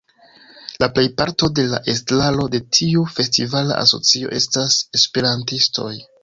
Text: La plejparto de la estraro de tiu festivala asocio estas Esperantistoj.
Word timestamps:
La 0.83 0.87
plejparto 0.93 1.49
de 1.59 1.65
la 1.73 1.79
estraro 1.93 2.45
de 2.55 2.61
tiu 2.77 3.05
festivala 3.19 3.77
asocio 3.83 4.33
estas 4.41 4.79
Esperantistoj. 5.01 5.93